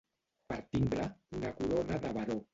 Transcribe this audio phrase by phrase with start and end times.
[0.51, 1.05] Per timbre,
[1.41, 2.43] una corona de baró.